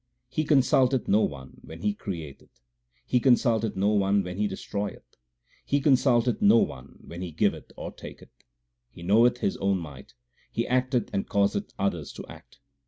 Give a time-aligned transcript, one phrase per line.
[0.29, 2.49] He consulteth no one when He createth;
[3.05, 5.05] He consulteth no one when He destroyeth;
[5.63, 8.31] He consulteth no one when He giveth or taketh.
[8.89, 10.15] He knoweth His own might;
[10.51, 12.57] He acteth and causeth others to act.